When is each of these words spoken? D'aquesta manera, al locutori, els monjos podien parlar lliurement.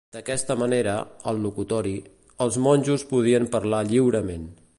D'aquesta 0.15 0.55
manera, 0.61 0.95
al 1.31 1.43
locutori, 1.43 1.93
els 2.47 2.59
monjos 2.69 3.07
podien 3.15 3.49
parlar 3.59 3.85
lliurement. 3.93 4.53